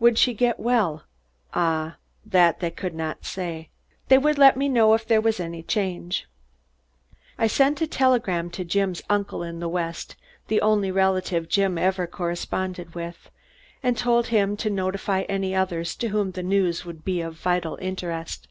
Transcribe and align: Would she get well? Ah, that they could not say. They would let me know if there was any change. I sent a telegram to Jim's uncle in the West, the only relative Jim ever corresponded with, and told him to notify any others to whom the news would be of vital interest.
Would 0.00 0.16
she 0.16 0.32
get 0.32 0.58
well? 0.58 1.02
Ah, 1.52 1.98
that 2.24 2.60
they 2.60 2.70
could 2.70 2.94
not 2.94 3.26
say. 3.26 3.68
They 4.08 4.16
would 4.16 4.38
let 4.38 4.56
me 4.56 4.70
know 4.70 4.94
if 4.94 5.06
there 5.06 5.20
was 5.20 5.38
any 5.38 5.62
change. 5.62 6.26
I 7.36 7.46
sent 7.46 7.82
a 7.82 7.86
telegram 7.86 8.48
to 8.52 8.64
Jim's 8.64 9.02
uncle 9.10 9.42
in 9.42 9.60
the 9.60 9.68
West, 9.68 10.16
the 10.48 10.62
only 10.62 10.90
relative 10.90 11.46
Jim 11.50 11.76
ever 11.76 12.06
corresponded 12.06 12.94
with, 12.94 13.30
and 13.82 13.98
told 13.98 14.28
him 14.28 14.56
to 14.56 14.70
notify 14.70 15.24
any 15.28 15.54
others 15.54 15.94
to 15.96 16.08
whom 16.08 16.30
the 16.30 16.42
news 16.42 16.86
would 16.86 17.04
be 17.04 17.20
of 17.20 17.34
vital 17.34 17.76
interest. 17.82 18.48